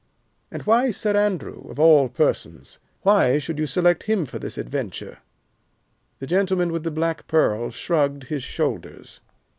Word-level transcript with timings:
"And 0.49 0.63
why 0.63 0.89
Sir 0.89 1.15
Andrew, 1.15 1.69
of 1.69 1.77
all 1.79 2.09
persons 2.09 2.79
why 3.03 3.37
should 3.37 3.59
you 3.59 3.67
select 3.67 4.01
him 4.09 4.25
for 4.25 4.39
this 4.39 4.57
adventure?" 4.57 5.19
The 6.17 6.25
gentleman 6.25 6.71
with 6.71 6.83
the 6.83 6.89
black 6.89 7.27
pearl 7.27 7.69
shrugged 7.69 8.23
his 8.23 8.41
shoulders. 8.41 9.19